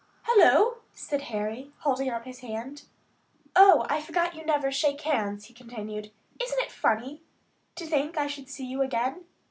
[0.23, 2.85] "Hello!" said Harry, holding out his hand.
[3.55, 6.09] "Oh, I forgot you folk never shake hands," he continued.
[6.43, 7.21] "Isn't it funny
[7.75, 9.25] to think I should see you again?